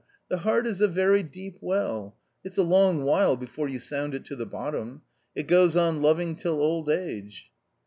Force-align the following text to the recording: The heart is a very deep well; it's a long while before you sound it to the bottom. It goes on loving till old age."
The 0.29 0.39
heart 0.39 0.65
is 0.65 0.81
a 0.81 0.87
very 0.87 1.21
deep 1.21 1.59
well; 1.61 2.15
it's 2.43 2.57
a 2.57 2.63
long 2.63 3.03
while 3.03 3.35
before 3.35 3.67
you 3.69 3.77
sound 3.77 4.15
it 4.15 4.25
to 4.25 4.35
the 4.35 4.47
bottom. 4.47 5.03
It 5.35 5.45
goes 5.47 5.75
on 5.77 6.01
loving 6.01 6.35
till 6.35 6.59
old 6.59 6.89
age." 6.89 7.51